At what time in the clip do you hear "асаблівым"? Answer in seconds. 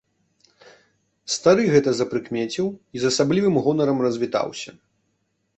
3.15-3.55